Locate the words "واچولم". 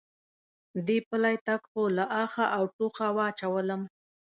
3.17-3.81